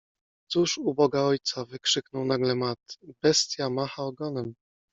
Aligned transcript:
Cóż 0.47 0.77
u 0.77 0.93
Boga 0.93 1.21
Ojca!- 1.21 1.65
wykrzyknął 1.71 2.25
nagle 2.25 2.55
Matt.- 2.55 2.97
Bestia 3.23 3.69
macha 3.69 4.03
ogonem! 4.03 4.53